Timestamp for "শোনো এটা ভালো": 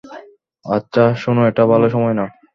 1.15-1.87